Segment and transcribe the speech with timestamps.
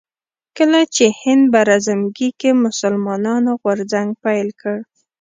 [0.57, 4.77] کله چې هند براعظمګي کې مسلمانانو غورځنګ پيل کړ